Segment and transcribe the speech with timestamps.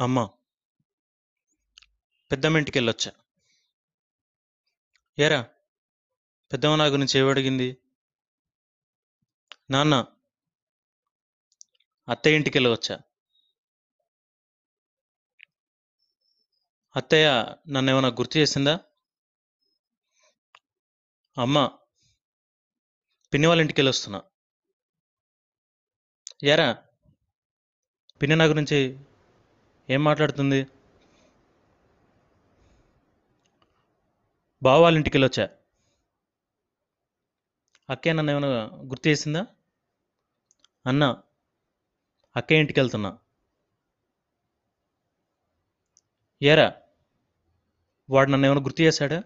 [0.00, 0.28] అమ్మ.
[2.32, 3.12] పెద్దమ్మ ఇంటికెళ్ళొచ్చా.
[5.18, 5.48] ఏరా?
[6.52, 7.76] పెద్దమ్మ నా గురించి ఏమడిగింది?
[9.70, 10.06] నాన్న.
[12.08, 12.98] అత్తయ్య ఇంటికి వెళ్ళవచ్చా
[16.96, 17.28] అత్తయ్య
[17.68, 18.80] నన్ను ఏమైనా గుర్తు చేసిందా?
[21.38, 21.78] అమ్మ.
[23.34, 24.22] పిన్ని వాళ్ళ ఇంటికెళ్ళొస్తున్నా.
[26.44, 26.82] ఏరా?
[28.22, 28.98] పిన్ని నా గురించి
[29.90, 30.66] ఏం మాట్లాడుతుంది?
[34.62, 34.96] బావ వాళ్ళ
[37.90, 38.48] అక్కే అక్కయ్య ఏమైనా
[38.82, 39.46] గుర్తు చేసిందా?
[40.86, 41.22] అన్న.
[42.58, 43.18] ఇంటికి వెళ్తున్నా
[46.42, 46.76] ఏరా?
[48.10, 49.22] వాడు నన్ను ఏమైనా గుర్తు చేశాడా?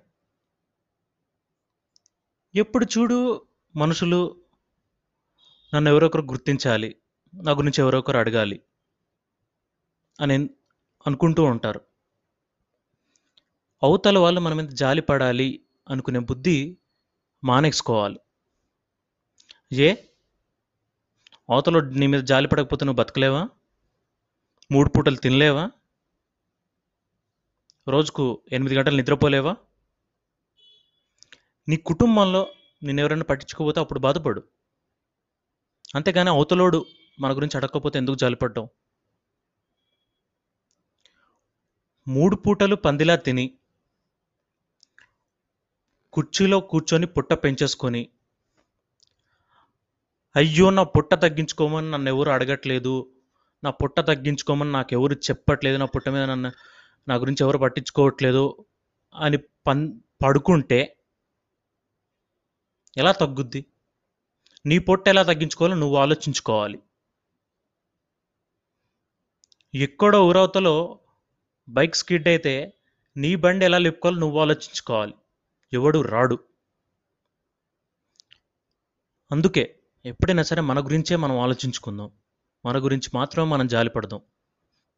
[2.55, 3.47] ఎప్పుడు చూడు
[3.77, 4.45] మనుషులు
[5.75, 6.97] నన్ను ఎవరొకరు గుర్తించాలి.
[7.35, 8.63] నా గురించి ఎవరో ఒకరు అడగాలి.
[10.21, 10.51] అని
[11.07, 11.81] అనుకుంటూ ఉంటారు.
[13.83, 16.79] అవతల వాళ్ళు మన మీద జాలి పడాలి అనుకునే బుద్ధి
[17.45, 18.21] మానేసుకోవాలి.
[19.73, 19.95] ఏ?
[21.51, 23.49] అవతలోడు నీ మీద జాలి పడకపోతే నువ్వు బతకలేవా?
[24.73, 25.71] మూడు పూటలు తినలేవా?
[27.89, 29.57] రోజుకు ఎనిమిది గంటలు నిద్రపోలేవా?
[31.69, 34.43] నీ కుటుంబంలో నిన్నెవరైనా పట్టించుకోకపోతే అప్పుడు బాధపడు.
[35.95, 36.87] అంతేగాని అవతలోడు
[37.21, 38.69] మన గురించి అడగకపోతే ఎందుకు జాలిపడ్డావు
[42.07, 43.45] మూడు పూటలు పందిలా తిని
[46.13, 48.03] కుర్చీలో కూర్చొని పుట్ట పెంచేసుకొని
[50.35, 50.67] అయ్యో!
[50.71, 52.95] నా పుట్ట తగ్గించుకోమని నన్ను ఎవరు అడగట్లేదు.
[53.63, 55.77] నా పుట్ట తగ్గించుకోమని నాకెవరు చెప్పట్లేదు.
[55.77, 56.51] నా పుట్ట మీద నన్ను
[57.09, 58.45] నా గురించి ఎవరు పట్టించుకోవట్లేదు
[59.15, 59.83] అని పన్
[60.21, 60.81] పడుకుంటే
[62.97, 63.61] ఎలా తగ్గుద్ది?
[64.65, 66.79] నీ పొట్ట ఎలా తగ్గించుకోవాలో నువ్వు ఆలోచించుకోవాలి.
[69.75, 70.75] ఎక్కడో ఊరవతలో
[71.69, 72.79] బైక్ స్కిడ్ అయితే
[73.17, 75.15] నీ బండి ఎలా లేపుకోవాలో నువ్వు ఆలోచించుకోవాలి.
[75.73, 76.39] ఎవడు రాడు.
[79.33, 82.11] అందుకే ఎప్పుడైనా సరే మన గురించే మనం ఆలోచించుకుందాం.
[82.67, 84.21] మన గురించి మాత్రమే మనం జాలిపడదాం.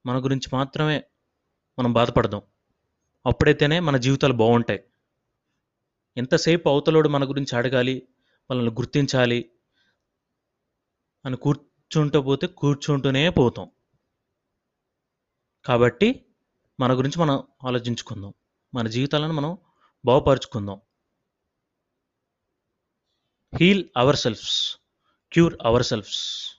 [0.06, 1.04] మన గురించి మాత్రమే
[1.78, 2.42] మనం బాధపడదాం.
[3.26, 4.84] అప్పుడైతేనే మన జీవితాలు బాగుంటాయి
[6.16, 8.08] ఎంతసేపు అవతలోడు మన గురించి అడగాలి,
[8.50, 9.50] మనల్ని గుర్తించాలి
[11.24, 13.70] అని కూర్చుంటూ పోతే కూర్చుంటూనే పోతాం.
[15.64, 16.26] కాబట్టి
[16.80, 18.34] మన గురించి మనం ఆలోచించుకుందాం.
[18.74, 19.58] మన జీవితాలను మనం
[20.04, 20.80] బాగుపరుచుకుందాం.
[23.60, 24.78] Heal our selfs.
[25.32, 26.56] Cure our selfs.